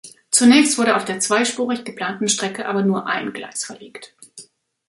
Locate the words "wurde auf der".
0.79-1.19